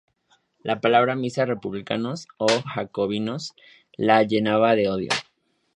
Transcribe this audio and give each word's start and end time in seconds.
La 0.63 0.81
palabra 0.81 1.15
misma 1.15 1.45
"Republicanos" 1.45 2.27
o 2.39 2.47
"Jacobinos" 2.73 3.53
la 3.95 4.23
llenaba 4.23 4.73
de 4.75 4.89
odio. 4.89 5.09